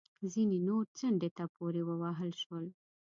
[0.33, 2.65] ځینې نور څنډې ته پورې ووهل شول